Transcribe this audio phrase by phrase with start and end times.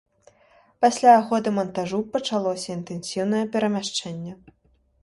[0.85, 4.33] Пасля яго дэмантажу пачалося інтэнсіўнае перамяшчэнне.